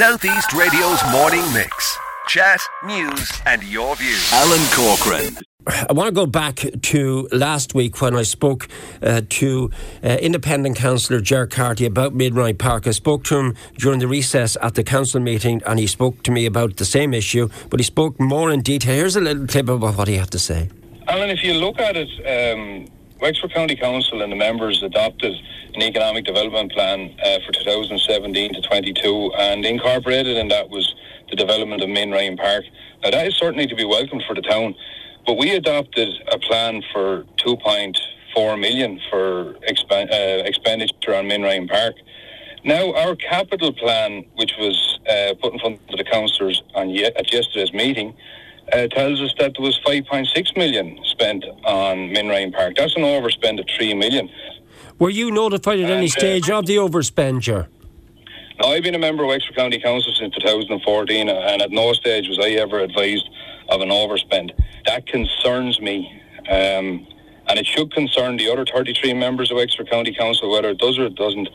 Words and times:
Southeast 0.00 0.54
Radio's 0.54 0.98
morning 1.12 1.42
mix. 1.52 1.98
Chat, 2.26 2.58
news, 2.86 3.30
and 3.44 3.62
your 3.62 3.94
views. 3.96 4.32
Alan 4.32 4.66
Corcoran. 4.72 5.36
I 5.66 5.92
want 5.92 6.08
to 6.08 6.12
go 6.12 6.24
back 6.24 6.64
to 6.80 7.28
last 7.32 7.74
week 7.74 8.00
when 8.00 8.16
I 8.16 8.22
spoke 8.22 8.66
uh, 9.02 9.20
to 9.28 9.70
uh, 10.02 10.16
Independent 10.22 10.76
Councillor 10.76 11.20
Ger 11.20 11.46
Carty 11.46 11.84
about 11.84 12.14
Min 12.14 12.32
Ryan 12.32 12.56
Park. 12.56 12.86
I 12.86 12.92
spoke 12.92 13.24
to 13.24 13.36
him 13.36 13.54
during 13.76 13.98
the 13.98 14.08
recess 14.08 14.56
at 14.62 14.74
the 14.74 14.82
council 14.82 15.20
meeting 15.20 15.60
and 15.66 15.78
he 15.78 15.86
spoke 15.86 16.22
to 16.22 16.30
me 16.30 16.46
about 16.46 16.78
the 16.78 16.86
same 16.86 17.12
issue, 17.12 17.50
but 17.68 17.78
he 17.78 17.84
spoke 17.84 18.18
more 18.18 18.50
in 18.50 18.62
detail. 18.62 18.94
Here's 18.94 19.16
a 19.16 19.20
little 19.20 19.46
clip 19.46 19.68
about 19.68 19.98
what 19.98 20.08
he 20.08 20.14
had 20.14 20.30
to 20.30 20.38
say. 20.38 20.70
Alan, 21.08 21.28
if 21.28 21.44
you 21.44 21.52
look 21.52 21.78
at 21.78 21.94
it, 21.98 22.08
um, 22.56 22.86
Wexford 23.20 23.52
County 23.52 23.76
Council 23.76 24.22
and 24.22 24.32
the 24.32 24.36
members 24.36 24.82
adopted 24.82 25.34
an 25.74 25.82
economic 25.82 26.24
development 26.24 26.72
plan 26.72 27.14
uh, 27.22 27.38
for 27.46 27.52
2017 27.52 28.54
to 28.54 28.62
22, 28.62 29.32
and 29.38 29.64
incorporated 29.66 30.38
in 30.38 30.48
that 30.48 30.70
was 30.70 30.94
the 31.28 31.36
development 31.36 31.82
of 31.82 31.88
Min 31.90 32.10
Ryan 32.10 32.36
Park. 32.36 32.64
Now, 33.02 33.10
that 33.10 33.26
is 33.26 33.36
certainly 33.36 33.66
to 33.66 33.74
be 33.76 33.84
welcomed 33.84 34.24
for 34.26 34.34
the 34.34 34.40
town, 34.42 34.74
but 35.26 35.36
we 35.36 35.50
adopted 35.54 36.08
a 36.32 36.38
plan 36.38 36.82
for 36.92 37.24
2.4 37.36 38.58
million 38.58 38.98
for 39.10 39.54
exp- 39.68 39.90
uh, 39.92 40.42
expenditure 40.44 41.14
on 41.14 41.28
Min 41.28 41.42
Ryan 41.42 41.68
Park. 41.68 41.96
Now, 42.64 42.92
our 42.94 43.16
capital 43.16 43.72
plan, 43.72 44.24
which 44.36 44.52
was 44.58 44.98
uh, 45.08 45.34
put 45.40 45.52
in 45.52 45.58
front 45.60 45.80
of 45.90 45.98
the 45.98 46.04
councillors 46.04 46.62
on 46.74 46.88
ye- 46.88 47.04
at 47.04 47.32
yesterday's 47.32 47.72
meeting, 47.72 48.14
uh, 48.72 48.86
tells 48.88 49.20
us 49.20 49.34
that 49.38 49.52
there 49.56 49.64
was 49.64 49.78
5.6 49.86 50.56
million 50.56 50.98
spent 51.04 51.44
on 51.64 52.12
Min 52.12 52.28
Ryan 52.28 52.52
Park. 52.52 52.74
That's 52.76 52.96
an 52.96 53.02
overspend 53.02 53.60
of 53.60 53.66
3 53.76 53.94
million. 53.94 54.28
Were 54.98 55.10
you 55.10 55.30
notified 55.30 55.80
at 55.80 55.90
any 55.90 56.06
And, 56.06 56.16
uh, 56.16 56.20
stage 56.20 56.50
of 56.50 56.66
the 56.66 56.76
overspenditure? 56.76 57.66
Now, 58.60 58.68
I've 58.68 58.82
been 58.82 58.94
a 58.94 58.98
member 58.98 59.22
of 59.22 59.28
Wexford 59.28 59.56
County 59.56 59.80
Council 59.80 60.12
since 60.18 60.34
2014, 60.34 61.28
and 61.30 61.62
at 61.62 61.70
no 61.70 61.94
stage 61.94 62.28
was 62.28 62.38
I 62.38 62.50
ever 62.50 62.80
advised 62.80 63.26
of 63.70 63.80
an 63.80 63.88
overspend. 63.88 64.50
That 64.86 65.06
concerns 65.06 65.80
me, 65.80 66.20
um, 66.50 67.06
and 67.46 67.58
it 67.58 67.66
should 67.66 67.90
concern 67.92 68.36
the 68.36 68.50
other 68.50 68.66
33 68.66 69.14
members 69.14 69.50
of 69.50 69.56
Wexford 69.56 69.90
County 69.90 70.14
Council. 70.14 70.50
Whether 70.50 70.70
it 70.70 70.78
does 70.78 70.98
or 70.98 71.06
it 71.06 71.14
doesn't, 71.14 71.48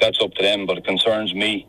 that's 0.00 0.20
up 0.20 0.34
to 0.34 0.42
them, 0.42 0.66
but 0.66 0.76
it 0.76 0.84
concerns 0.84 1.34
me. 1.34 1.66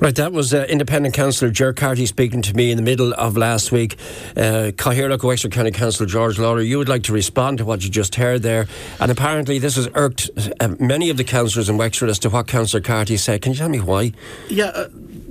Right, 0.00 0.14
that 0.14 0.32
was 0.32 0.54
uh, 0.54 0.64
Independent 0.68 1.12
Councillor 1.12 1.50
Ger 1.50 1.72
Carty 1.72 2.06
speaking 2.06 2.40
to 2.42 2.54
me 2.54 2.70
in 2.70 2.76
the 2.76 2.84
middle 2.84 3.12
of 3.14 3.36
last 3.36 3.72
week. 3.72 3.96
Uh, 4.36 4.70
Cathaoirleach 4.70 5.24
Wexford 5.24 5.50
County 5.50 5.72
Councillor 5.72 6.06
George 6.06 6.38
Lawlor, 6.38 6.64
you 6.64 6.78
would 6.78 6.88
like 6.88 7.02
to 7.04 7.12
respond 7.12 7.58
to 7.58 7.64
what 7.64 7.82
you 7.82 7.90
just 7.90 8.14
heard 8.14 8.42
there. 8.42 8.68
And 9.00 9.10
apparently, 9.10 9.58
this 9.58 9.74
has 9.74 9.88
irked 9.94 10.30
uh, 10.60 10.68
many 10.78 11.10
of 11.10 11.16
the 11.16 11.24
councillors 11.24 11.68
in 11.68 11.78
Wexford 11.78 12.10
as 12.10 12.20
to 12.20 12.30
what 12.30 12.46
Councillor 12.46 12.80
Carty 12.80 13.16
said. 13.16 13.42
Can 13.42 13.50
you 13.50 13.58
tell 13.58 13.68
me 13.68 13.80
why? 13.80 14.12
Yeah, 14.48 14.66
uh, 14.66 14.88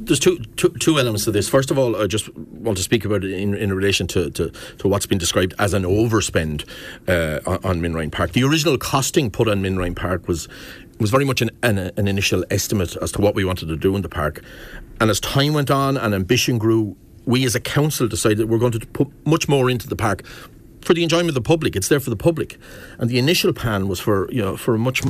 there's 0.07 0.19
two, 0.19 0.39
two, 0.55 0.69
two 0.69 0.99
elements 0.99 1.25
to 1.25 1.31
this. 1.31 1.47
First 1.47 1.69
of 1.71 1.77
all, 1.77 1.95
I 1.95 2.07
just 2.07 2.33
want 2.35 2.77
to 2.77 2.83
speak 2.83 3.05
about 3.05 3.23
it 3.23 3.31
in, 3.31 3.53
in 3.53 3.73
relation 3.73 4.07
to, 4.07 4.29
to, 4.31 4.49
to 4.49 4.87
what's 4.87 5.05
been 5.05 5.17
described 5.17 5.53
as 5.59 5.73
an 5.73 5.83
overspend 5.83 6.65
uh, 7.07 7.39
on, 7.49 7.59
on 7.63 7.81
Min 7.81 7.93
Ryan 7.93 8.11
Park. 8.11 8.31
The 8.31 8.43
original 8.43 8.77
costing 8.77 9.29
put 9.29 9.47
on 9.47 9.61
Min 9.61 9.77
Ryan 9.77 9.95
Park 9.95 10.27
was 10.27 10.47
was 10.99 11.11
very 11.11 11.25
much 11.25 11.43
an, 11.43 11.51
an, 11.61 11.77
an 11.77 12.07
initial 12.07 12.43
estimate 12.49 12.95
as 13.03 13.11
to 13.11 13.21
what 13.21 13.35
we 13.35 13.45
wanted 13.45 13.67
to 13.67 13.75
do 13.75 13.95
in 13.95 14.01
the 14.01 14.09
park. 14.09 14.43
And 14.99 15.11
as 15.11 15.19
time 15.19 15.53
went 15.53 15.69
on 15.69 15.95
and 15.95 16.15
ambition 16.15 16.57
grew, 16.57 16.97
we 17.25 17.45
as 17.45 17.53
a 17.53 17.59
council 17.59 18.07
decided 18.07 18.49
we're 18.49 18.57
going 18.57 18.71
to 18.71 18.79
put 18.79 19.07
much 19.23 19.47
more 19.47 19.69
into 19.69 19.87
the 19.87 19.95
park 19.95 20.23
for 20.81 20.93
the 20.93 21.03
enjoyment 21.03 21.29
of 21.29 21.35
the 21.35 21.41
public. 21.41 21.75
It's 21.75 21.87
there 21.87 21.99
for 21.99 22.09
the 22.09 22.15
public, 22.15 22.57
and 22.97 23.09
the 23.09 23.19
initial 23.19 23.53
plan 23.53 23.87
was 23.87 23.99
for 23.99 24.31
you 24.31 24.41
know 24.41 24.57
for 24.57 24.75
a 24.75 24.79
much 24.79 25.01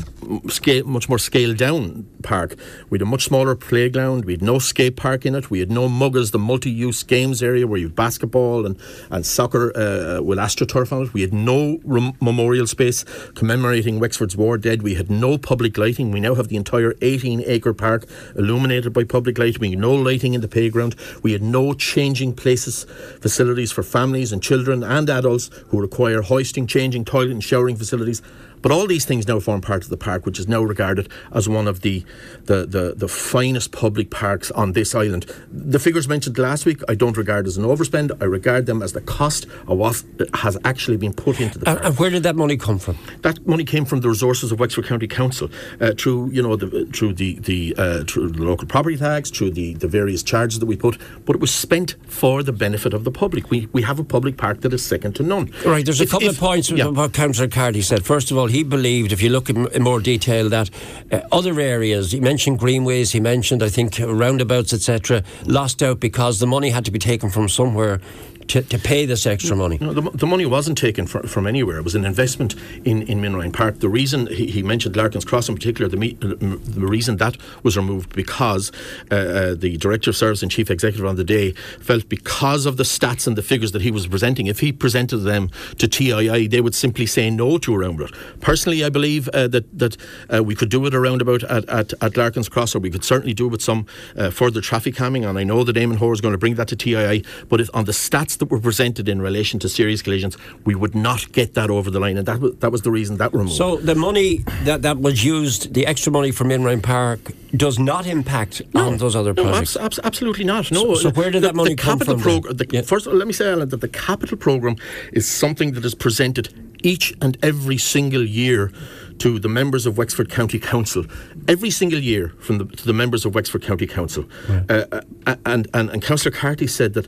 scale, 0.49 0.85
much 0.85 1.09
more 1.09 1.19
scaled 1.19 1.57
down 1.57 2.07
park. 2.23 2.55
We 2.89 2.97
had 2.97 3.03
a 3.03 3.05
much 3.05 3.25
smaller 3.25 3.55
playground. 3.55 4.25
We 4.25 4.33
had 4.33 4.41
no 4.41 4.59
skate 4.59 4.95
park 4.95 5.25
in 5.25 5.35
it. 5.35 5.49
We 5.49 5.59
had 5.59 5.71
no 5.71 5.87
muggles, 5.87 6.31
the 6.31 6.39
multi-use 6.39 7.03
games 7.03 7.43
area 7.43 7.67
where 7.67 7.79
you 7.79 7.87
have 7.87 7.95
basketball 7.95 8.65
and 8.65 8.77
and 9.09 9.25
soccer 9.25 9.71
uh, 9.75 10.21
with 10.21 10.37
astroturf 10.37 10.91
on 10.91 11.03
it. 11.03 11.13
We 11.13 11.21
had 11.21 11.33
no 11.33 11.79
rem- 11.83 12.13
memorial 12.21 12.67
space 12.67 13.03
commemorating 13.35 13.99
Wexford's 13.99 14.35
war 14.35 14.57
dead. 14.57 14.81
We 14.81 14.95
had 14.95 15.09
no 15.09 15.37
public 15.37 15.77
lighting. 15.77 16.11
We 16.11 16.19
now 16.19 16.35
have 16.35 16.47
the 16.47 16.57
entire 16.57 16.93
18-acre 16.95 17.73
park 17.73 18.05
illuminated 18.35 18.93
by 18.93 19.03
public 19.03 19.37
light. 19.37 19.59
We 19.59 19.71
had 19.71 19.79
no 19.79 19.93
lighting 19.93 20.33
in 20.33 20.41
the 20.41 20.47
playground. 20.47 20.95
We 21.23 21.33
had 21.33 21.41
no 21.41 21.73
changing 21.73 22.33
places 22.33 22.85
facilities 23.21 23.71
for 23.71 23.83
families 23.83 24.31
and 24.31 24.41
children 24.41 24.83
and 24.83 25.09
adults 25.09 25.49
who 25.67 25.79
require 25.79 26.21
hoisting, 26.21 26.67
changing, 26.67 27.05
toilet 27.05 27.31
and 27.31 27.43
showering 27.43 27.75
facilities. 27.75 28.21
But 28.61 28.71
all 28.71 28.87
these 28.87 29.05
things 29.05 29.27
now 29.27 29.39
form 29.39 29.61
part 29.61 29.83
of 29.83 29.89
the 29.89 29.97
park, 29.97 30.25
which 30.25 30.39
is 30.39 30.47
now 30.47 30.61
regarded 30.63 31.09
as 31.31 31.47
one 31.47 31.67
of 31.67 31.81
the, 31.81 32.03
the, 32.45 32.65
the, 32.65 32.93
the 32.95 33.07
finest 33.07 33.71
public 33.71 34.09
parks 34.09 34.49
on 34.51 34.73
this 34.73 34.95
island. 34.95 35.25
The 35.51 35.79
figures 35.79 36.07
mentioned 36.07 36.37
last 36.37 36.65
week, 36.65 36.81
I 36.89 36.95
don't 36.95 37.15
regard 37.17 37.47
as 37.47 37.57
an 37.57 37.63
overspend. 37.63 38.11
I 38.21 38.25
regard 38.25 38.65
them 38.65 38.81
as 38.81 38.93
the 38.93 39.01
cost 39.01 39.45
of 39.67 39.77
what 39.77 40.03
has 40.33 40.57
actually 40.65 40.97
been 40.97 41.13
put 41.13 41.39
into 41.39 41.59
the 41.59 41.69
And, 41.69 41.77
park. 41.79 41.87
and 41.89 41.99
where 41.99 42.09
did 42.09 42.23
that 42.23 42.35
money 42.35 42.57
come 42.57 42.79
from? 42.79 42.97
That 43.21 43.45
money 43.47 43.63
came 43.63 43.85
from 43.85 44.01
the 44.01 44.09
resources 44.09 44.51
of 44.51 44.59
Wexford 44.59 44.85
County 44.85 45.07
Council 45.07 45.49
uh, 45.79 45.91
through, 45.97 46.31
you 46.31 46.41
know, 46.41 46.55
the, 46.55 46.85
through 46.93 47.13
the 47.13 47.35
the 47.39 47.75
uh, 47.77 48.03
through 48.05 48.29
the 48.29 48.43
local 48.43 48.67
property 48.67 48.97
tax, 48.97 49.29
through 49.29 49.51
the, 49.51 49.73
the 49.75 49.87
various 49.87 50.23
charges 50.23 50.59
that 50.59 50.65
we 50.65 50.75
put. 50.75 50.97
But 51.25 51.35
it 51.35 51.41
was 51.41 51.51
spent 51.53 51.95
for 52.07 52.41
the 52.43 52.51
benefit 52.53 52.93
of 52.93 53.03
the 53.03 53.11
public. 53.11 53.49
We 53.51 53.67
we 53.73 53.83
have 53.83 53.99
a 53.99 54.03
public 54.03 54.37
park 54.37 54.61
that 54.61 54.73
is 54.73 54.83
second 54.85 55.13
to 55.17 55.23
none. 55.23 55.51
Right, 55.65 55.85
there's 55.85 55.99
a 55.99 56.03
If- 56.03 56.11
couple 56.11 56.27
if- 56.27 56.33
of 56.33 56.39
points 56.39 56.69
with 56.71 56.79
yeah. 56.79 56.87
what 56.87 57.13
Councillor 57.13 57.47
Carty 57.49 57.81
said. 57.81 58.03
First 58.05 58.31
of 58.31 58.37
all, 58.37 58.46
he 58.49 58.63
believed, 58.63 59.11
if 59.11 59.21
you 59.21 59.29
look 59.29 59.49
in, 59.49 59.67
in 59.67 59.83
more 59.83 59.99
detail, 59.99 60.49
that 60.49 60.69
uh, 61.11 61.21
other 61.31 61.59
areas, 61.59 62.11
he 62.11 62.19
mentioned 62.19 62.59
greenways, 62.59 63.11
he 63.11 63.19
mentioned, 63.19 63.63
I 63.63 63.69
think, 63.69 63.99
roundabouts, 63.99 64.73
etc., 64.73 65.23
lost 65.45 65.83
out 65.83 65.99
because 65.99 66.39
the 66.39 66.47
money 66.47 66.69
had 66.69 66.85
to 66.85 66.91
be 66.91 66.99
taken 66.99 67.29
from 67.29 67.49
somewhere 67.49 67.99
to, 68.47 68.61
to 68.61 68.79
pay 68.79 69.05
this 69.05 69.25
extra 69.25 69.55
money. 69.55 69.77
No, 69.79 69.93
the, 69.93 70.01
the 70.11 70.25
money 70.25 70.45
wasn't 70.45 70.77
taken 70.77 71.05
from, 71.07 71.23
from 71.27 71.47
anywhere. 71.47 71.77
It 71.77 71.83
was 71.83 71.95
an 71.95 72.05
investment 72.05 72.55
in, 72.85 73.03
in 73.03 73.21
Min 73.21 73.35
Ryan 73.35 73.51
Park. 73.51 73.79
The 73.79 73.89
reason 73.89 74.27
he, 74.27 74.47
he 74.47 74.63
mentioned 74.63 74.95
Larkin's 74.95 75.25
Cross 75.25 75.49
in 75.49 75.55
particular, 75.55 75.89
the, 75.89 75.97
me, 75.97 76.13
the 76.13 76.87
reason 76.87 77.17
that 77.17 77.37
was 77.63 77.75
removed 77.75 78.15
because 78.15 78.71
uh, 79.11 79.15
uh, 79.15 79.55
the 79.55 79.77
Director 79.77 80.11
of 80.11 80.15
Service 80.15 80.41
and 80.41 80.51
Chief 80.51 80.71
Executive 80.71 81.05
on 81.05 81.15
the 81.15 81.23
day 81.23 81.51
felt 81.79 82.07
because 82.09 82.65
of 82.65 82.77
the 82.77 82.83
stats 82.83 83.27
and 83.27 83.37
the 83.37 83.41
figures 83.41 83.71
that 83.73 83.81
he 83.81 83.91
was 83.91 84.07
presenting, 84.07 84.47
if 84.47 84.59
he 84.59 84.71
presented 84.71 85.17
them 85.19 85.49
to 85.77 85.87
TII, 85.87 86.47
they 86.47 86.61
would 86.61 86.75
simply 86.75 87.05
say 87.05 87.29
no 87.29 87.57
to 87.57 87.73
a 87.73 87.77
roundabout. 87.77 88.15
Personally, 88.39 88.83
I 88.83 88.89
believe 88.89 89.27
uh, 89.29 89.47
that 89.49 89.77
that 89.77 89.97
uh, 90.33 90.43
we 90.43 90.55
could 90.55 90.69
do 90.69 90.85
it 90.85 90.93
a 90.93 90.99
roundabout 90.99 91.43
at, 91.43 91.67
at, 91.69 91.93
at 92.01 92.17
Larkin's 92.17 92.49
Cross, 92.49 92.75
or 92.75 92.79
we 92.79 92.89
could 92.89 93.03
certainly 93.03 93.33
do 93.33 93.47
it 93.47 93.49
with 93.49 93.61
some 93.61 93.85
uh, 94.15 94.29
further 94.29 94.61
traffic 94.61 94.95
calming. 94.95 95.25
And 95.25 95.37
I 95.37 95.43
know 95.43 95.63
that 95.63 95.75
Eamon 95.75 95.97
Hoare 95.97 96.13
is 96.13 96.21
going 96.21 96.33
to 96.33 96.37
bring 96.37 96.55
that 96.55 96.67
to 96.69 96.75
TII, 96.75 97.23
but 97.49 97.61
if, 97.61 97.69
on 97.73 97.85
the 97.85 97.91
stats 97.91 98.36
that 98.37 98.49
were 98.49 98.59
presented 98.59 99.07
in 99.09 99.21
relation 99.21 99.59
to 99.59 99.69
serious 99.69 100.01
collisions, 100.01 100.37
we 100.65 100.75
would 100.75 100.95
not 100.95 101.31
get 101.31 101.53
that 101.55 101.69
over 101.69 101.89
the 101.91 101.99
line, 101.99 102.17
and 102.17 102.25
that 102.27 102.39
was, 102.39 102.55
that 102.57 102.71
was 102.71 102.81
the 102.83 102.91
reason 102.91 103.17
that 103.17 103.33
removed. 103.33 103.53
So 103.55 103.77
the 103.77 103.95
money 103.95 104.37
that, 104.63 104.81
that 104.83 104.99
was 104.99 105.23
used, 105.23 105.73
the 105.73 105.85
extra 105.85 106.11
money 106.11 106.31
from 106.31 106.47
Min 106.49 106.63
Ryan 106.63 106.81
Park, 106.81 107.19
does 107.55 107.79
not 107.79 108.05
impact 108.05 108.61
on 108.75 108.97
those 108.97 109.15
other 109.15 109.33
No, 109.33 109.43
projects. 109.43 109.75
abs- 109.77 109.97
abs- 109.97 109.99
absolutely 110.03 110.43
not. 110.43 110.71
No. 110.71 110.93
So- 110.95 111.07
so 111.07 111.11
where 111.11 111.31
did 111.31 111.43
the, 111.43 111.47
that 111.47 111.55
money 111.55 111.71
the 111.75 111.75
come 111.81 111.99
capital 111.99 112.19
from 112.19 112.31
then? 112.31 112.41
prog- 112.41 112.57
the, 112.57 112.65
Yeah. 112.69 112.81
First, 112.81 113.07
let 113.07 113.25
me 113.27 113.33
say, 113.33 113.49
Alan, 113.51 113.69
that 113.69 113.81
the 113.81 113.87
capital 113.87 114.37
program 114.37 114.75
is 115.13 115.27
something 115.27 115.71
that 115.73 115.85
is 115.85 115.95
presented 115.95 116.49
each 116.83 117.13
and 117.21 117.37
every 117.41 117.77
single 117.77 118.23
year 118.23 118.71
to 119.19 119.39
the 119.39 119.49
members 119.49 119.87
of 119.87 119.97
Wexford 119.97 120.29
County 120.29 120.59
Council, 120.59 121.05
every 121.47 121.71
single 121.71 121.99
year 121.99 122.33
from 122.39 122.59
the, 122.59 122.65
to 122.65 122.85
the 122.85 122.93
members 122.93 123.25
of 123.25 123.33
Wexford 123.33 123.63
County 123.63 123.87
Council. 123.87 124.25
Uh, 124.69 124.85
uh, 124.91 125.35
and, 125.45 125.67
and, 125.73 125.89
and 125.89 126.01
Councillor 126.03 126.31
Carty 126.35 126.67
said 126.67 126.93
that 126.93 127.07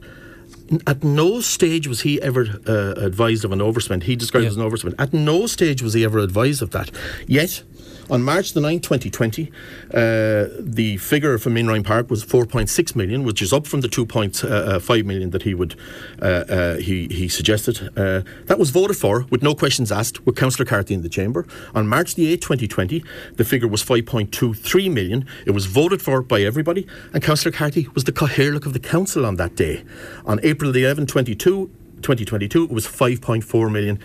at 0.88 1.04
no 1.04 1.42
stage 1.42 1.88
was 1.88 2.02
he 2.02 2.22
ever 2.22 2.46
uh, 2.68 2.94
advised 2.98 3.46
of 3.46 3.52
an 3.52 3.60
overspend. 3.60 4.04
He 4.04 4.16
described 4.16 4.46
it 4.46 4.50
as 4.50 4.58
an 4.58 4.64
overspend. 4.64 4.96
At 5.00 5.14
no 5.14 5.48
stage 5.48 5.82
was 5.82 5.94
he 5.94 6.04
ever 6.04 6.20
advised 6.20 6.62
of 6.62 6.72
that. 6.72 6.92
Yet, 7.28 7.64
on 8.10 8.24
March 8.24 8.54
the 8.54 8.60
9th, 8.60 8.84
2020, 8.84 9.52
uh, 9.94 10.48
the 10.60 10.98
figure 10.98 11.38
from 11.38 11.54
Min 11.54 11.68
Ryan 11.68 11.84
Park 11.84 12.10
was 12.10 12.26
4.6 12.26 12.96
million, 12.96 13.24
which 13.24 13.42
is 13.42 13.54
up 13.54 13.68
from 13.68 13.82
the 13.82 13.88
2.5 13.88 15.06
million 15.06 15.30
that 15.32 15.44
he 15.44 15.54
would 15.54 15.76
uh, 16.22 16.26
uh, 16.26 16.76
he 16.78 17.08
he 17.08 17.28
suggested. 17.28 17.92
Uh, 17.98 18.22
that 18.46 18.58
was 18.58 18.70
voted 18.72 18.98
for 18.98 19.26
with 19.30 19.44
no 19.44 19.54
questions 19.54 19.92
asked 19.92 20.26
with 20.26 20.36
Councillor 20.36 20.66
Carthy 20.66 20.94
in 20.94 21.02
the 21.02 21.10
chamber. 21.10 21.46
On 21.76 21.88
March 21.88 22.16
the 22.16 22.36
8th, 22.36 22.42
2020, 22.42 23.04
the 23.36 23.46
figure 23.46 23.68
was 23.68 23.84
5.23 23.84 24.92
million. 24.92 25.26
It 25.46 25.52
was 25.52 25.66
voted 25.66 26.02
for 26.02 26.22
by 26.22 26.42
everybody, 26.42 26.88
and 27.14 27.24
Councillor 27.24 27.52
Carthy 27.52 27.88
was 27.94 28.04
the 28.06 28.12
Cathaoirleach 28.12 28.66
of 28.66 28.74
the 28.74 28.80
council 28.80 29.26
on 29.26 29.36
that 29.36 29.56
day. 29.56 29.84
On 30.26 30.40
April 30.44 30.72
the 30.72 30.84
11th, 30.84 31.08
22, 31.08 31.68
2022, 32.02 32.64
it 32.66 32.72
was 32.72 32.88
5.4 32.88 33.72
million. 33.72 34.00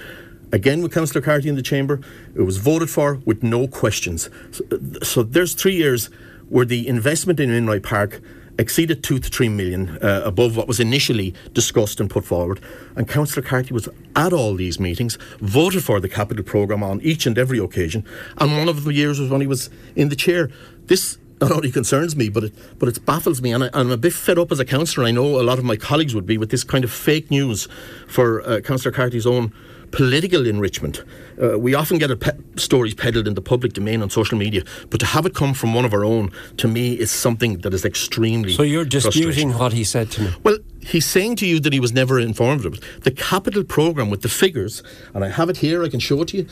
Again, 0.54 0.82
with 0.82 0.94
Councillor 0.94 1.20
Carty 1.20 1.48
in 1.48 1.56
the 1.56 1.62
chamber, 1.62 2.00
it 2.36 2.42
was 2.42 2.58
voted 2.58 2.88
for 2.88 3.16
with 3.24 3.42
no 3.42 3.66
questions. 3.66 4.30
So, 4.52 4.64
so 5.02 5.22
there's 5.24 5.52
three 5.52 5.74
years 5.74 6.10
where 6.48 6.64
the 6.64 6.86
investment 6.86 7.40
in 7.40 7.50
Min 7.50 7.66
Ryan 7.66 7.82
Park 7.82 8.20
exceeded 8.56 9.02
two 9.02 9.18
to 9.18 9.28
three 9.28 9.48
million 9.48 9.98
uh, 10.00 10.22
above 10.24 10.56
what 10.56 10.68
was 10.68 10.78
initially 10.78 11.34
discussed 11.54 11.98
and 11.98 12.08
put 12.08 12.24
forward. 12.24 12.60
And 12.94 13.08
Councillor 13.08 13.44
Carty 13.44 13.74
was 13.74 13.88
at 14.14 14.32
all 14.32 14.54
these 14.54 14.78
meetings, 14.78 15.18
voted 15.40 15.82
for 15.82 15.98
the 15.98 16.08
capital 16.08 16.44
programme 16.44 16.84
on 16.84 17.00
each 17.00 17.26
and 17.26 17.36
every 17.36 17.58
occasion. 17.58 18.04
And 18.38 18.56
one 18.56 18.68
of 18.68 18.84
the 18.84 18.92
years 18.92 19.18
was 19.18 19.30
when 19.30 19.40
he 19.40 19.48
was 19.48 19.70
in 19.96 20.08
the 20.08 20.14
chair. 20.14 20.50
This 20.86 21.18
not 21.49 21.56
only 21.56 21.70
concerns 21.70 22.17
me, 22.17 22.29
but 22.29 22.44
it 22.44 22.55
but 22.79 22.88
it 22.88 23.05
baffles 23.05 23.43
me, 23.43 23.52
and 23.52 23.64
I, 23.64 23.70
am 23.81 23.91
a 23.91 23.96
bit 23.96 24.12
fed 24.12 24.38
up 24.38 24.50
as 24.52 24.61
a 24.61 24.64
councillor. 24.64 25.06
And 25.06 25.19
I 25.19 25.20
know 25.20 25.41
a 25.41 25.43
lot 25.43 25.58
of 25.58 25.64
my 25.64 25.76
colleagues 25.76 26.14
would 26.14 26.26
be 26.26 26.38
with 26.38 26.50
this 26.50 26.64
kind 26.64 26.85
of 26.85 26.91
fake 26.91 27.31
news 27.31 27.69
for 28.06 28.43
uh, 28.43 28.61
Councillor 28.61 28.93
Carty's 28.93 29.26
own 29.26 29.52
political 29.91 30.46
enrichment. 30.46 31.05
Uh, 31.41 31.56
we 31.58 31.75
often 31.75 31.99
get 31.99 32.19
pe- 32.19 32.37
stories 32.56 32.94
peddled 32.94 33.29
in 33.29 33.35
the 33.35 33.41
public 33.41 33.73
domain 33.75 34.02
on 34.02 34.11
social 34.11 34.37
media, 34.37 34.62
but 34.91 34.99
to 34.99 35.06
have 35.06 35.25
it 35.25 35.35
come 35.35 35.55
from 35.55 35.73
one 35.73 35.85
of 35.85 35.94
our 35.94 36.05
own, 36.05 36.32
to 36.56 36.67
me, 36.67 36.94
is 36.94 37.11
something 37.11 37.58
that 37.58 37.73
is 37.73 37.85
extremely. 37.85 38.52
So 38.52 38.64
you're 38.64 38.85
disputing 38.85 39.52
what 39.52 39.73
he 39.73 39.85
said 39.85 40.11
to 40.12 40.23
me? 40.23 40.31
Well, 40.43 40.58
he's 40.81 41.06
saying 41.06 41.37
to 41.37 41.46
you 41.46 41.61
that 41.61 41.73
he 41.73 41.81
was 41.81 41.93
never 41.93 42.19
informed 42.19 42.64
of 42.64 42.75
it. 42.75 42.85
The 43.02 43.12
capital 43.12 43.62
programme 43.62 44.11
with 44.11 44.23
the 44.23 44.29
figures, 44.29 44.82
and 45.14 45.25
I 45.25 45.29
have 45.29 45.49
it 45.49 45.58
here, 45.58 45.85
I 45.85 45.88
can 45.88 46.00
show 46.00 46.23
it 46.23 46.29
to 46.29 46.38
you. 46.38 46.46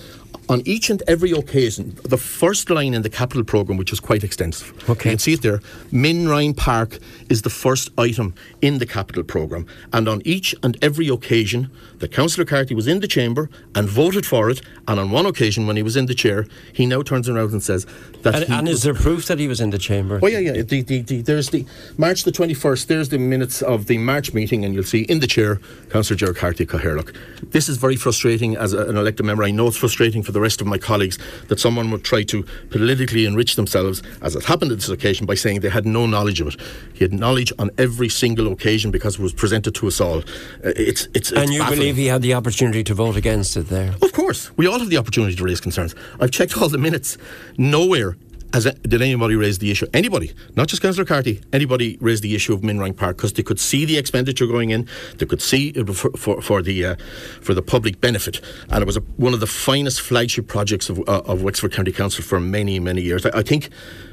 On 0.49 0.61
each 0.67 0.91
and 0.91 1.03
every 1.07 1.31
occasion, 1.31 1.97
the 2.03 2.19
first 2.19 2.69
line 2.69 2.95
in 2.95 3.03
the 3.03 3.09
capital 3.09 3.45
programme, 3.45 3.79
which 3.79 3.93
is 3.93 4.01
quite 4.01 4.25
extensive, 4.25 4.73
okay. 4.91 5.11
you 5.11 5.13
can 5.13 5.19
see 5.19 5.33
it 5.35 5.43
there. 5.43 5.61
Min 5.93 6.29
Ryan 6.29 6.53
Park 6.53 6.99
is 7.31 7.43
the 7.43 7.51
first 7.51 7.91
item 7.97 8.35
in 8.61 8.79
the 8.79 8.87
capital 8.87 9.23
programme, 9.23 9.67
and 9.93 10.09
on 10.09 10.21
each 10.25 10.55
and 10.63 10.77
every 10.83 11.09
occasion, 11.09 11.71
the 12.01 12.09
Councillor 12.09 12.45
Carty 12.45 12.75
was 12.75 12.89
in 12.89 12.99
the 13.01 13.07
chamber 13.07 13.49
and 13.77 13.89
voted 13.89 14.27
for 14.27 14.51
it. 14.51 14.61
And 14.89 14.99
on 14.99 15.13
one 15.13 15.25
occasion, 15.25 15.69
when 15.69 15.77
he 15.77 15.83
was 15.83 15.97
in 15.97 16.07
the 16.07 16.15
chair, 16.15 16.47
he 16.73 16.85
now 16.85 17.03
turns 17.03 17.29
around 17.29 17.53
and 17.53 17.63
says 17.63 17.87
that. 18.23 18.35
And, 18.35 18.53
and 18.53 18.69
is 18.69 18.83
there 18.83 18.95
proof 18.95 19.27
that 19.29 19.39
he 19.39 19.47
was 19.47 19.61
in 19.61 19.71
the 19.71 19.79
chamber? 19.79 20.19
Oh 20.21 20.27
yeah, 20.27 20.41
yeah. 20.41 20.63
The, 20.63 20.83
the, 20.83 21.03
the, 21.03 21.23
there's 21.23 21.51
the 21.51 21.65
March 21.97 22.25
the 22.25 22.33
twenty 22.33 22.55
first. 22.55 22.89
There's 22.89 23.11
the 23.11 23.19
minutes 23.19 23.63
of 23.63 23.87
the 23.87 23.99
March 23.99 24.35
meeting, 24.35 24.65
and 24.65 24.75
you'll 24.75 24.83
see 24.83 25.03
in 25.03 25.21
the 25.21 25.29
chair, 25.29 25.61
Councillor 25.91 26.17
Ger 26.17 26.35
Carty 26.35 26.67
Cathaoirleach. 26.67 27.15
This 27.53 27.69
is 27.69 27.77
very 27.77 27.97
frustrating 27.97 28.57
as 28.57 28.73
a, 28.73 28.87
an 28.89 28.97
elected 28.97 29.25
member. 29.25 29.45
I 29.45 29.53
know 29.53 29.69
it's 29.69 29.77
frustrating 29.77 30.25
for 30.25 30.32
the 30.33 30.41
rest 30.41 30.61
of 30.61 30.67
my 30.67 30.79
colleagues 30.79 31.19
that 31.49 31.61
someone 31.61 31.91
would 31.91 32.05
try 32.05 32.23
to 32.25 32.45
politically 32.71 33.27
enrich 33.27 33.57
themselves, 33.57 34.03
as 34.21 34.35
it 34.35 34.45
happened 34.45 34.71
on 34.73 34.79
this 34.79 34.89
occasion, 34.89 35.27
by 35.27 35.35
saying 35.35 35.61
they 35.61 35.69
had 35.69 35.87
no 35.87 36.07
knowledge 36.07 36.41
of 36.41 36.49
it. 36.49 36.57
He 36.95 37.05
had 37.05 37.13
knowledge 37.13 37.53
on 37.59 37.71
every 37.79 38.09
single 38.09 38.51
occasion 38.53 38.91
because 38.91 39.15
it 39.15 39.23
was 39.23 39.33
presented 39.33 39.75
to 39.77 39.87
us 39.87 40.01
all. 40.01 40.19
Uh, 40.19 40.73
it's, 40.77 41.07
it's, 41.15 41.31
it's 41.31 41.33
and 41.33 41.53
you 41.53 41.61
baffling. 41.61 41.79
believe 41.79 41.97
he 41.97 42.07
had 42.07 42.23
the 42.23 42.35
opportunity 42.35 42.83
to 42.85 42.95
vote 42.95 43.17
against 43.17 43.57
it 43.57 43.69
there? 43.69 43.95
Of 44.03 44.13
course, 44.13 44.51
we 44.57 44.67
all 44.67 44.79
have 44.79 44.91
the 44.91 44.99
opportunity 44.99 45.35
to 45.37 45.45
raise 45.45 45.61
concerns. 45.61 45.95
I've 46.21 46.31
checked 46.31 46.57
all 46.57 46.69
the 46.69 46.79
minutes. 46.79 47.19
Nowhere 47.59 48.17
has 48.53 48.65
did 48.65 49.01
anybody 49.01 49.37
raise 49.37 49.59
the 49.59 49.71
issue? 49.71 49.87
Anybody, 49.95 50.33
not 50.57 50.69
just 50.69 50.83
Councillor 50.83 51.05
Carty, 51.05 51.41
anybody 51.53 51.97
raised 52.01 52.23
the 52.23 52.35
issue 52.35 52.53
of 52.53 52.63
Min 52.63 52.79
Ryan 52.79 52.95
Park 52.95 53.17
because 53.17 53.33
they 53.33 53.43
could 53.43 53.59
see 53.59 53.85
the 53.85 53.99
expenditure 53.99 54.47
going 54.47 54.71
in, 54.71 54.87
they 55.19 55.27
could 55.27 55.43
see 55.43 55.69
it 55.71 55.87
for, 55.95 56.11
for, 56.13 56.43
for 56.43 56.63
the 56.63 56.85
uh, 56.85 56.97
for 57.41 57.55
the 57.55 57.63
public 57.63 58.01
benefit, 58.01 58.41
and 58.71 58.83
it 58.83 58.87
was 58.87 58.97
a, 58.97 59.01
one 59.17 59.35
of 59.35 59.41
the 59.41 59.47
finest 59.47 60.01
flagship 60.01 60.47
projects 60.49 60.89
of, 60.89 60.99
uh, 61.09 61.23
of 61.25 61.43
Wexford 61.43 61.73
County 61.73 61.93
Council 61.93 62.23
for 62.23 62.41
many 62.41 62.79
many 62.79 63.03
years. 63.03 63.25
I, 63.27 63.39
I 63.39 63.43
think 63.43 63.71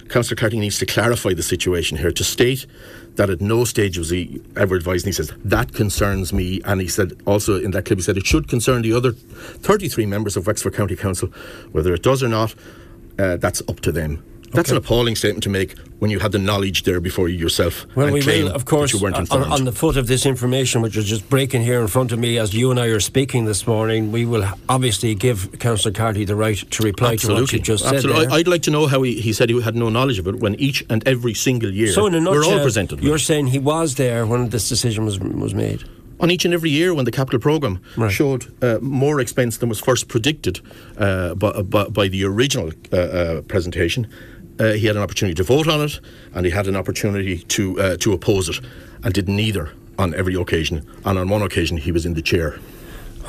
Councillor 0.10 0.38
Carty 0.38 0.60
needs 0.60 0.80
to 0.80 0.86
clarify 0.86 1.34
the 1.34 1.44
situation 1.44 1.98
here 1.98 2.12
to 2.12 2.24
state 2.24 2.66
that 3.16 3.30
at 3.30 3.42
no 3.42 3.64
stage 3.64 3.98
was 3.98 4.10
he 4.10 4.42
ever 4.56 4.76
advised. 4.76 5.06
And 5.06 5.14
he 5.14 5.16
says 5.16 5.32
that 5.46 5.74
concerns 5.74 6.34
me, 6.34 6.62
and 6.66 6.82
he 6.82 6.88
said 6.88 7.22
also 7.26 7.60
in 7.60 7.72
that 7.72 7.86
clip 7.86 8.00
he 8.00 8.04
said 8.04 8.18
it 8.18 8.26
should 8.26 8.48
concern 8.48 8.82
the 8.82 8.94
other 8.94 9.12
33 9.12 10.06
members 10.06 10.36
of 10.36 10.48
Wexford 10.48 10.74
County 10.74 10.96
Council, 10.96 11.30
whether 11.72 11.94
it 11.94 12.02
does 12.02 12.24
or 12.24 12.30
not. 12.30 12.56
Uh, 13.20 13.36
that's 13.38 13.62
up 13.68 13.82
to 13.82 13.92
them. 13.92 14.24
That's 14.52 14.70
okay. 14.70 14.78
an 14.78 14.84
appalling 14.84 15.16
statement 15.16 15.44
to 15.44 15.50
make 15.50 15.78
when 16.00 16.10
you 16.10 16.20
had 16.20 16.32
the 16.32 16.40
knowledge 16.40 16.84
there 16.84 17.00
before 17.00 17.30
you 17.30 17.38
yourself. 17.38 17.86
Well, 17.96 18.12
we 18.12 18.26
will, 18.26 18.50
of 18.50 18.66
course, 18.66 18.96
on, 19.04 19.14
on, 19.32 19.66
the 19.66 19.72
foot 19.72 19.96
of 19.96 20.08
this 20.08 20.26
information, 20.26 20.82
which 20.82 20.98
is 20.98 21.06
just 21.06 21.30
breaking 21.30 21.62
here 21.62 21.82
in 21.82 21.88
front 21.88 22.12
of 22.12 22.18
me 22.18 22.40
as 22.40 22.54
you 22.54 22.72
and 22.72 22.80
I 22.80 22.88
are 22.88 23.00
speaking 23.00 23.46
this 23.46 23.68
morning, 23.68 24.12
we 24.12 24.26
will 24.26 24.46
obviously 24.68 25.14
give 25.14 25.60
Councillor 25.60 25.94
Carty 25.94 26.26
the 26.26 26.36
right 26.36 26.58
to 26.58 26.84
reply 26.84 27.14
Absolutely. 27.14 27.38
to 27.38 27.44
what 27.44 27.54
you 27.54 27.60
just 27.60 27.86
Absolutely. 27.86 28.24
said. 28.24 28.32
I, 28.32 28.38
would 28.38 28.48
like 28.48 28.64
to 28.64 28.72
know 28.72 28.88
how 28.88 29.04
he, 29.04 29.22
he 29.22 29.34
said 29.34 29.50
he 29.50 29.62
had 29.62 29.76
no 29.76 29.90
knowledge 29.90 30.18
of 30.18 30.28
it 30.28 30.40
when 30.40 30.56
each 30.56 30.84
and 30.90 31.08
every 31.08 31.36
single 31.36 31.72
year 31.72 31.92
so 31.92 32.08
in 32.08 32.16
a 32.16 32.20
nutshell, 32.20 32.50
we're 32.50 32.58
all 32.58 32.64
presented. 32.64 33.04
You're 33.04 33.20
saying 33.20 33.48
he 33.48 33.60
was 33.60 33.96
there 33.96 34.26
when 34.26 34.50
this 34.50 34.68
decision 34.68 35.06
was 35.06 35.20
was 35.20 35.54
made 35.54 35.84
on 36.20 36.32
each 36.32 36.46
and 36.46 36.54
every 36.54 36.70
year 36.70 36.94
when 36.94 37.06
the 37.06 37.12
capital 37.12 37.40
programme 37.40 37.82
right. 37.98 38.12
showed 38.12 38.52
uh, 38.64 38.80
more 38.82 39.20
expense 39.20 39.58
than 39.58 39.70
was 39.70 39.80
first 39.80 40.08
predicted 40.08 40.60
uh, 40.98 41.34
by, 41.36 41.62
by, 41.62 41.86
by, 41.86 42.08
the 42.08 42.24
original 42.26 42.72
uh, 42.92 42.98
uh 42.98 43.42
presentation. 43.44 44.08
Uh, 44.60 44.74
he 44.74 44.88
had 44.88 44.96
an 44.96 45.02
opportunity 45.02 45.34
to 45.36 45.44
vote 45.44 45.68
on 45.68 45.82
it, 45.82 46.00
and 46.34 46.46
he 46.46 46.52
had 46.52 46.68
an 46.68 46.76
opportunity 46.76 47.40
to 47.40 47.80
uh, 47.80 47.98
to 47.98 48.12
oppose 48.14 48.50
it, 48.50 48.60
and 49.04 49.14
did 49.14 49.30
neither 49.30 49.72
on 49.98 50.14
every 50.16 50.36
occasion. 50.36 50.86
And 51.06 51.18
on 51.18 51.30
one 51.30 51.42
occasion, 51.42 51.78
he 51.78 51.92
was 51.92 52.06
in 52.06 52.14
the 52.14 52.22
chair. 52.22 52.60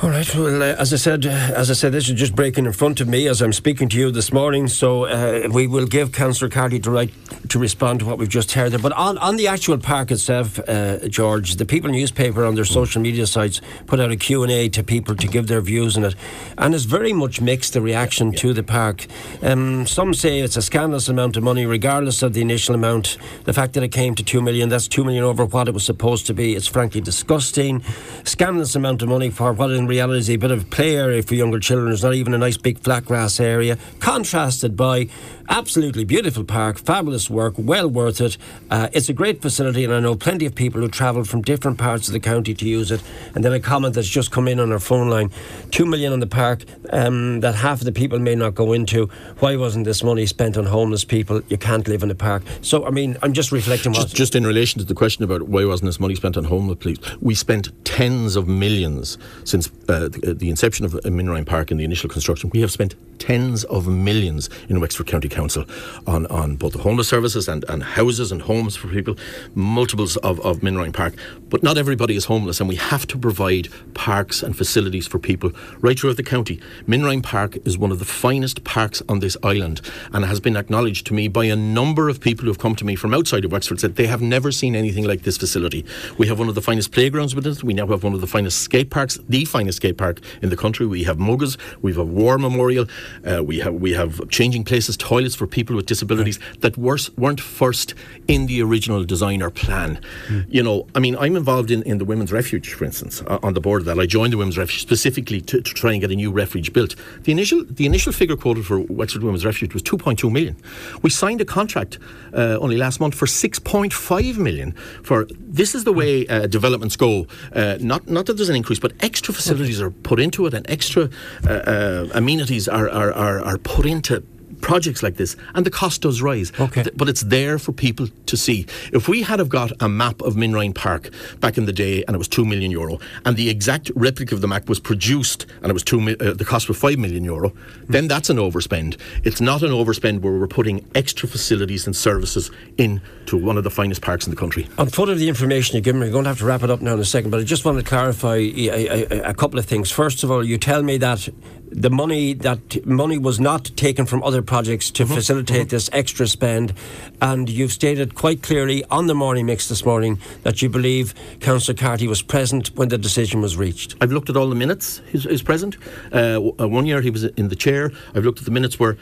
All 0.03 0.09
right. 0.09 0.35
Well, 0.35 0.63
uh, 0.63 0.75
as 0.79 0.91
I 0.93 0.95
said, 0.95 1.27
uh, 1.27 1.29
as 1.29 1.69
I 1.69 1.75
said, 1.75 1.91
this 1.91 2.09
is 2.09 2.15
just 2.15 2.35
breaking 2.35 2.65
in 2.65 2.73
front 2.73 3.01
of 3.01 3.07
me 3.07 3.27
as 3.27 3.39
I'm 3.39 3.53
speaking 3.53 3.87
to 3.89 3.97
you 3.99 4.09
this 4.09 4.33
morning. 4.33 4.67
So 4.67 5.05
uh, 5.05 5.47
we 5.51 5.67
will 5.67 5.85
give 5.85 6.11
Councillor 6.11 6.49
Carty 6.49 6.79
the 6.79 6.89
right 6.89 7.13
to 7.49 7.59
respond 7.59 7.99
to 7.99 8.07
what 8.07 8.17
we've 8.17 8.27
just 8.27 8.53
heard 8.53 8.71
there. 8.71 8.79
But 8.79 8.93
on, 8.93 9.19
on 9.19 9.35
the 9.35 9.47
actual 9.47 9.77
park 9.77 10.09
itself, 10.09 10.57
uh, 10.67 11.07
George, 11.07 11.57
the 11.57 11.65
People 11.65 11.91
newspaper 11.91 12.45
on 12.45 12.55
their 12.55 12.65
social 12.65 12.99
media 12.99 13.27
sites 13.27 13.61
put 13.85 13.99
out 13.99 14.09
a 14.09 14.15
Q 14.15 14.41
and 14.41 14.51
A 14.51 14.69
to 14.69 14.83
people 14.83 15.15
to 15.15 15.27
give 15.27 15.45
their 15.45 15.61
views 15.61 15.95
on 15.97 16.03
it, 16.05 16.15
and 16.57 16.73
it's 16.73 16.85
very 16.85 17.13
much 17.13 17.39
mixed 17.39 17.73
the 17.73 17.81
reaction 17.81 18.31
to 18.31 18.53
the 18.53 18.63
park. 18.63 19.05
Um, 19.43 19.85
some 19.85 20.15
say 20.15 20.39
it's 20.39 20.57
a 20.57 20.63
scandalous 20.63 21.09
amount 21.09 21.37
of 21.37 21.43
money, 21.43 21.67
regardless 21.67 22.23
of 22.23 22.33
the 22.33 22.41
initial 22.41 22.73
amount. 22.73 23.17
The 23.43 23.53
fact 23.53 23.73
that 23.73 23.83
it 23.83 23.89
came 23.91 24.15
to 24.15 24.23
two 24.23 24.41
million, 24.41 24.69
that's 24.69 24.87
two 24.87 25.03
million 25.03 25.23
over 25.23 25.45
what 25.45 25.67
it 25.67 25.75
was 25.75 25.83
supposed 25.83 26.25
to 26.27 26.33
be. 26.33 26.55
It's 26.55 26.67
frankly 26.67 27.01
disgusting. 27.01 27.83
Scandalous 28.23 28.75
amount 28.75 29.03
of 29.03 29.09
money 29.09 29.29
for 29.29 29.53
what 29.53 29.69
in 29.69 29.90
reality 29.91 30.19
is 30.19 30.29
a 30.29 30.37
bit 30.37 30.51
of 30.51 30.69
play 30.69 30.95
area 30.95 31.21
for 31.21 31.35
younger 31.35 31.59
children. 31.59 31.91
It's 31.91 32.03
not 32.03 32.15
even 32.15 32.33
a 32.33 32.37
nice 32.37 32.57
big 32.57 32.79
flat 32.79 33.05
grass 33.05 33.39
area. 33.39 33.77
Contrasted 33.99 34.75
by 34.75 35.07
absolutely 35.49 36.05
beautiful 36.05 36.43
park, 36.43 36.79
fabulous 36.79 37.29
work, 37.29 37.53
well 37.57 37.87
worth 37.87 38.21
it. 38.21 38.37
Uh, 38.69 38.87
it's 38.93 39.09
a 39.09 39.13
great 39.13 39.41
facility, 39.41 39.83
and 39.83 39.93
I 39.93 39.99
know 39.99 40.15
plenty 40.15 40.45
of 40.45 40.55
people 40.55 40.81
who 40.81 40.87
travel 40.87 41.23
from 41.25 41.41
different 41.41 41.77
parts 41.77 42.07
of 42.07 42.13
the 42.13 42.19
county 42.19 42.53
to 42.53 42.65
use 42.65 42.89
it. 42.89 43.03
And 43.35 43.43
then 43.43 43.51
a 43.51 43.59
comment 43.59 43.95
that's 43.95 44.07
just 44.07 44.31
come 44.31 44.47
in 44.47 44.59
on 44.59 44.71
our 44.71 44.79
phone 44.79 45.09
line: 45.09 45.29
two 45.69 45.85
million 45.85 46.13
on 46.13 46.19
the 46.19 46.27
park 46.27 46.63
um, 46.91 47.41
that 47.41 47.55
half 47.55 47.79
of 47.79 47.85
the 47.85 47.91
people 47.91 48.17
may 48.19 48.35
not 48.35 48.55
go 48.55 48.73
into. 48.73 49.07
Why 49.39 49.55
wasn't 49.57 49.85
this 49.85 50.03
money 50.03 50.25
spent 50.25 50.57
on 50.57 50.65
homeless 50.65 51.03
people? 51.03 51.41
You 51.49 51.57
can't 51.57 51.87
live 51.87 52.01
in 52.01 52.09
the 52.09 52.15
park. 52.15 52.43
So 52.61 52.85
I 52.85 52.89
mean, 52.89 53.17
I'm 53.21 53.33
just 53.33 53.51
reflecting. 53.51 53.93
Just, 53.93 54.15
just 54.15 54.35
in 54.35 54.47
relation 54.47 54.79
to 54.79 54.85
the 54.85 54.95
question 54.95 55.23
about 55.23 55.43
why 55.43 55.65
wasn't 55.65 55.89
this 55.89 55.99
money 55.99 56.15
spent 56.15 56.37
on 56.37 56.45
homeless 56.45 56.77
people, 56.79 57.03
we 57.19 57.35
spent 57.35 57.69
tens 57.83 58.35
of 58.35 58.47
millions 58.47 59.17
since 59.43 59.70
uh, 59.89 60.07
the, 60.07 60.33
the, 60.33 60.49
inception 60.49 60.85
of 60.85 61.03
Min 61.05 61.29
Ryan 61.29 61.45
Park 61.45 61.71
and 61.71 61.79
the 61.79 61.83
initial 61.83 62.09
construction. 62.09 62.49
We 62.53 62.61
have 62.61 62.71
spent 62.71 62.95
tens 63.19 63.63
of 63.65 63.87
millions 63.87 64.49
in 64.69 64.79
Wexford 64.79 65.07
County 65.07 65.29
Council 65.29 65.65
on, 66.07 66.25
on 66.27 66.55
both 66.55 66.73
the 66.73 66.79
homeless 66.79 67.07
services 67.07 67.47
and, 67.47 67.65
and 67.67 67.83
houses 67.83 68.31
and 68.31 68.41
homes 68.41 68.75
for 68.75 68.87
people, 68.87 69.17
multiples 69.53 70.17
of, 70.17 70.39
of 70.41 70.63
Min 70.63 70.77
Ryan 70.77 70.91
Park. 70.91 71.13
But 71.49 71.61
not 71.61 71.77
everybody 71.77 72.15
is 72.15 72.25
homeless, 72.25 72.59
and 72.59 72.69
we 72.69 72.75
have 72.75 73.05
to 73.07 73.17
provide 73.17 73.69
parks 73.93 74.41
and 74.41 74.57
facilities 74.57 75.07
for 75.07 75.19
people 75.19 75.51
right 75.79 75.99
throughout 75.99 76.17
the 76.17 76.23
county. 76.23 76.59
Min 76.87 77.03
Ryan 77.03 77.21
Park 77.21 77.57
is 77.65 77.77
one 77.77 77.91
of 77.91 77.99
the 77.99 78.05
finest 78.05 78.63
parks 78.63 79.01
on 79.09 79.19
this 79.19 79.37
island 79.43 79.81
and 80.13 80.25
has 80.25 80.39
been 80.39 80.57
acknowledged 80.57 81.05
to 81.07 81.13
me 81.13 81.27
by 81.27 81.45
a 81.45 81.55
number 81.55 82.09
of 82.09 82.19
people 82.19 82.45
who 82.45 82.49
have 82.49 82.59
come 82.59 82.75
to 82.75 82.85
me 82.85 82.95
from 82.95 83.13
outside 83.13 83.45
of 83.45 83.51
Wexford 83.51 83.79
said 83.79 83.95
they 83.95 84.07
have 84.07 84.21
never 84.21 84.51
seen 84.51 84.75
anything 84.75 85.05
like 85.05 85.23
this 85.23 85.37
facility. 85.37 85.85
We 86.17 86.27
have 86.27 86.39
one 86.39 86.49
of 86.49 86.55
the 86.55 86.61
finest 86.61 86.91
playgrounds 86.91 87.35
with 87.35 87.45
it. 87.45 87.63
We 87.63 87.73
now 87.73 87.87
have 87.87 88.03
one 88.03 88.13
of 88.13 88.21
the 88.21 88.27
finest 88.27 88.59
skate 88.59 88.89
parks, 88.89 89.19
the 89.27 89.45
finest 89.45 89.60
skate 89.69 89.97
park 89.97 90.19
in 90.41 90.49
the 90.49 90.57
country. 90.57 90.85
We 90.85 91.03
have 91.03 91.17
Muggles, 91.17 91.57
we 91.81 91.91
have 91.91 91.99
a 91.99 92.03
war 92.03 92.37
memorial, 92.37 92.87
uh, 93.29 93.43
we 93.43 93.59
have 93.59 93.75
we 93.75 93.93
have 93.93 94.29
changing 94.29 94.63
places, 94.63 94.97
toilets 94.97 95.35
for 95.35 95.47
people 95.47 95.75
with 95.75 95.85
disabilities 95.85 96.39
right. 96.39 96.61
that 96.61 96.77
were, 96.77 96.97
weren't 97.17 97.41
first 97.41 97.93
in 98.27 98.47
the 98.47 98.61
original 98.61 99.03
design 99.03 99.41
or 99.41 99.49
plan. 99.49 99.99
Mm. 100.27 100.45
You 100.49 100.63
know, 100.63 100.87
I 100.95 100.99
mean, 100.99 101.15
I'm 101.17 101.35
involved 101.35 101.71
in, 101.71 101.83
in 101.83 101.97
the 101.97 102.05
Women's 102.05 102.31
Refuge, 102.31 102.73
for 102.73 102.85
instance, 102.85 103.21
uh, 103.27 103.39
on 103.43 103.53
the 103.53 103.61
board 103.61 103.81
of 103.81 103.85
that. 103.85 103.99
I 103.99 104.05
joined 104.05 104.33
the 104.33 104.37
Women's 104.37 104.57
Refuge 104.57 104.81
specifically 104.81 105.41
to, 105.41 105.61
to, 105.61 105.73
try 105.73 105.91
and 105.93 106.01
get 106.01 106.11
a 106.11 106.15
new 106.15 106.31
refuge 106.31 106.73
built. 106.73 106.95
The 107.23 107.31
initial 107.31 107.63
the 107.65 107.85
initial 107.85 108.11
figure 108.11 108.35
quoted 108.35 108.65
for 108.65 108.79
Wexford 108.79 109.23
Women's 109.23 109.45
Refuge 109.45 109.73
was 109.73 109.83
2.2 109.83 110.31
million. 110.31 110.55
We 111.01 111.09
signed 111.09 111.41
a 111.41 111.45
contract 111.45 111.97
uh, 112.33 112.57
only 112.59 112.77
last 112.77 112.99
month 112.99 113.15
for 113.15 113.25
6.5 113.25 114.37
million. 114.37 114.73
For 115.03 115.27
this 115.39 115.75
is 115.75 115.83
the 115.83 115.93
way 115.93 116.27
uh, 116.27 116.47
developments 116.47 116.95
go. 116.95 117.27
Uh, 117.53 117.77
not 117.79 118.07
not 118.07 118.25
that 118.25 118.37
there's 118.37 118.49
an 118.49 118.55
increase, 118.55 118.79
but 118.79 118.93
extra 119.01 119.33
facilities 119.33 119.50
are 119.81 119.91
put 119.91 120.19
into 120.19 120.45
it, 120.45 120.53
and 120.53 120.69
extra 120.69 121.09
uh, 121.47 121.51
uh, 121.51 122.07
amenities 122.13 122.67
are, 122.67 122.89
are, 122.89 123.11
are, 123.13 123.41
are 123.41 123.57
put 123.57 123.85
into 123.85 124.23
projects 124.61 125.03
like 125.03 125.15
this, 125.15 125.35
and 125.55 125.65
the 125.65 125.71
cost 125.71 126.01
does 126.01 126.21
rise. 126.21 126.51
Okay. 126.59 126.85
But 126.95 127.09
it's 127.09 127.21
there 127.21 127.57
for 127.59 127.71
people 127.71 128.07
to 128.25 128.37
see. 128.37 128.65
If 128.93 129.07
we 129.07 129.23
had 129.23 129.39
have 129.39 129.49
got 129.49 129.71
a 129.81 129.89
map 129.89 130.21
of 130.21 130.35
Min 130.35 130.53
Ryan 130.53 130.73
Park 130.73 131.09
back 131.39 131.57
in 131.57 131.65
the 131.65 131.73
day, 131.73 132.03
and 132.05 132.15
it 132.15 132.17
was 132.17 132.27
two 132.27 132.45
million 132.45 132.71
euro, 132.71 132.99
and 133.25 133.35
the 133.35 133.49
exact 133.49 133.91
replica 133.95 134.35
of 134.35 134.41
the 134.41 134.47
map 134.47 134.69
was 134.69 134.79
produced, 134.79 135.45
and 135.61 135.69
it 135.69 135.73
was 135.73 135.83
two, 135.83 135.99
uh, 135.99 136.33
the 136.33 136.45
cost 136.45 136.67
was 136.67 136.77
five 136.77 136.97
million 136.97 137.23
euro, 137.23 137.49
mm. 137.49 137.87
then 137.87 138.07
that's 138.07 138.29
an 138.29 138.37
overspend. 138.37 138.97
It's 139.23 139.41
not 139.41 139.63
an 139.63 139.71
overspend 139.71 140.21
where 140.21 140.33
we're 140.33 140.47
putting 140.47 140.89
extra 140.95 141.27
facilities 141.27 141.85
and 141.85 141.95
services 141.95 142.51
into 142.77 143.37
one 143.37 143.57
of 143.57 143.63
the 143.63 143.69
finest 143.69 144.01
parks 144.01 144.25
in 144.25 144.31
the 144.31 144.37
country. 144.37 144.67
On 144.77 144.87
foot 144.87 145.09
of 145.09 145.19
the 145.19 145.29
information 145.29 145.75
you 145.75 145.81
give 145.81 145.95
me, 145.95 146.01
we're 146.01 146.11
going 146.11 146.23
to 146.23 146.29
have 146.29 146.39
to 146.39 146.45
wrap 146.45 146.63
it 146.63 146.69
up 146.69 146.81
now 146.81 146.93
in 146.93 146.99
a 146.99 147.05
second, 147.05 147.31
but 147.31 147.39
I 147.39 147.43
just 147.43 147.65
want 147.65 147.77
to 147.77 147.83
clarify 147.83 148.35
a, 148.35 148.87
a, 148.87 149.29
a 149.29 149.33
couple 149.33 149.59
of 149.59 149.65
things. 149.65 149.91
First 149.91 150.23
of 150.23 150.31
all, 150.31 150.43
you 150.43 150.57
tell 150.57 150.83
me 150.83 150.97
that 150.97 151.27
the 151.71 151.89
money 151.89 152.33
that 152.33 152.85
money 152.85 153.17
was 153.17 153.39
not 153.39 153.65
taken 153.75 154.05
from 154.05 154.21
other 154.23 154.41
projects 154.41 154.91
to 154.91 155.05
mm-hmm. 155.05 155.13
facilitate 155.13 155.61
mm-hmm. 155.61 155.69
this 155.69 155.89
extra 155.93 156.27
spend, 156.27 156.73
and 157.21 157.49
you've 157.49 157.71
stated 157.71 158.13
quite 158.13 158.43
clearly 158.43 158.83
on 158.85 159.07
the 159.07 159.15
morning 159.15 159.45
mix 159.45 159.69
this 159.69 159.85
morning 159.85 160.19
that 160.43 160.61
you 160.61 160.69
believe 160.69 161.13
Councillor 161.39 161.77
Carty 161.77 162.07
was 162.07 162.21
present 162.21 162.75
when 162.75 162.89
the 162.89 162.97
decision 162.97 163.41
was 163.41 163.55
reached. 163.55 163.95
I've 164.01 164.11
looked 164.11 164.29
at 164.29 164.35
all 164.35 164.49
the 164.49 164.55
minutes. 164.55 165.01
He's, 165.07 165.23
he's 165.23 165.41
present. 165.41 165.77
Uh, 166.13 166.51
uh 166.59 166.67
one 166.67 166.85
year 166.85 167.01
he 167.01 167.09
was 167.09 167.23
in 167.23 167.47
the 167.47 167.55
chair. 167.55 167.91
I've 168.13 168.25
looked 168.25 168.39
at 168.39 168.45
the 168.45 168.51
minutes 168.51 168.79
where 168.79 168.97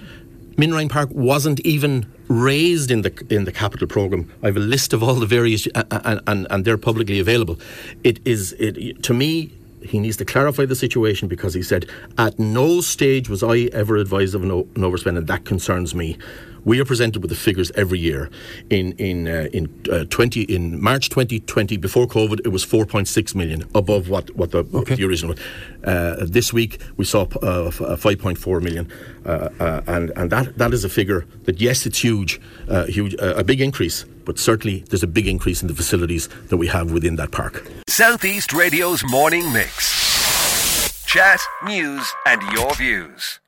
Min 0.57 0.73
Ryan 0.73 0.89
Park 0.89 1.09
wasn't 1.11 1.61
even 1.61 2.11
raised 2.27 2.91
in 2.91 3.01
the 3.01 3.25
in 3.29 3.45
the 3.45 3.51
capital 3.51 3.87
program. 3.87 4.29
I 4.43 4.47
have 4.47 4.57
a 4.57 4.59
list 4.59 4.93
of 4.93 5.01
all 5.01 5.15
the 5.15 5.25
various 5.25 5.67
uh, 5.73 5.83
uh, 5.89 6.01
and, 6.03 6.21
and, 6.27 6.47
and 6.49 6.65
they're 6.65 6.77
publicly 6.77 7.19
available. 7.19 7.57
It 8.03 8.19
is 8.25 8.53
it 8.59 9.01
to 9.03 9.13
me 9.13 9.51
he 9.81 9.99
needs 9.99 10.17
to 10.17 10.25
clarify 10.25 10.65
the 10.65 10.75
situation 10.75 11.27
because 11.27 11.53
he 11.53 11.63
said, 11.63 11.89
at 12.17 12.37
no 12.39 12.81
stage 12.81 13.29
was 13.29 13.43
I 13.43 13.69
ever 13.71 13.97
advised 13.97 14.35
of 14.35 14.43
an, 14.43 14.49
overspend, 14.49 15.17
and 15.17 15.27
that 15.27 15.45
concerns 15.45 15.95
me. 15.95 16.17
We 16.69 16.79
are 16.79 16.85
presented 16.85 17.23
with 17.23 17.31
the 17.31 17.35
figures 17.35 17.71
every 17.73 17.97
year. 17.97 18.29
In 18.69 18.91
in 18.99 19.27
uh, 19.27 19.47
in 19.51 19.65
uh, 19.91 20.05
twenty 20.11 20.41
in 20.43 20.79
March 20.79 21.09
2020, 21.09 21.77
before 21.77 22.05
COVID, 22.05 22.41
it 22.45 22.49
was 22.49 22.63
4.6 22.63 23.33
million 23.33 23.63
above 23.73 24.07
what 24.07 24.29
what 24.35 24.51
the, 24.51 24.59
okay. 24.75 24.93
the 24.93 25.03
original. 25.03 25.33
Uh, 25.83 26.17
this 26.29 26.53
week 26.53 26.79
we 26.95 27.05
saw 27.05 27.21
uh, 27.21 27.71
5.4 27.71 28.61
million, 28.61 28.87
uh, 29.25 29.49
uh, 29.59 29.81
and 29.87 30.11
and 30.15 30.29
that 30.29 30.59
that 30.59 30.71
is 30.71 30.85
a 30.85 30.89
figure 30.89 31.25
that 31.45 31.59
yes, 31.59 31.87
it's 31.87 32.03
huge, 32.03 32.39
huge, 32.87 33.15
a 33.19 33.43
big 33.43 33.61
increase, 33.61 34.05
but 34.25 34.37
certainly 34.37 34.83
there's 34.89 35.01
a 35.03 35.07
big 35.07 35.27
increase 35.27 35.63
in 35.63 35.67
the 35.67 35.75
facilities 35.75 36.29
that 36.49 36.57
we 36.57 36.67
have 36.67 36.91
within 36.91 37.15
that 37.15 37.31
park. 37.31 37.65
Southeast 37.87 38.53
Radio's 38.53 39.03
morning 39.03 39.51
mix. 39.51 39.89
Chat, 41.07 41.39
news, 41.63 42.13
and 42.27 42.43
your 42.53 42.75
views. 42.75 43.39